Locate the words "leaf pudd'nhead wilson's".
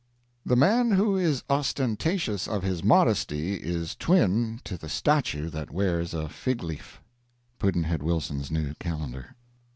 6.63-8.49